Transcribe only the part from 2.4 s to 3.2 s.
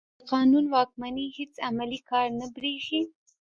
برېښي.